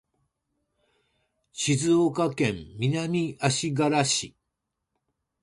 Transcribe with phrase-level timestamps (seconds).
[1.53, 4.35] 静岡県南足柄市